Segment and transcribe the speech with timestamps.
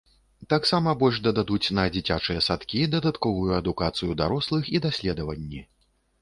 [0.51, 5.61] Таксама больш дадуць на дзіцячыя садкі, дадатковую адукацыю дарослых і даследаванні.